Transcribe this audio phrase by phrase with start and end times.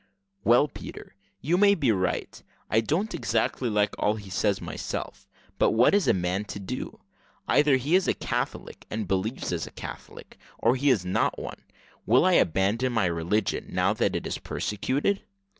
[0.43, 5.27] "Well, Peter, you maybe right; I don't exactly like all he says myself;
[5.59, 7.01] but what is a man to do?
[7.47, 11.61] either he is a Catholic, and believes as a Catholic, or he is not one.
[12.07, 15.21] Will I abandon my religion, now that it is persecuted?